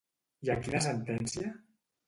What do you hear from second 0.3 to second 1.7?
I a quina sentència?